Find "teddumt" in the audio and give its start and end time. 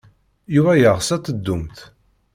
1.25-1.77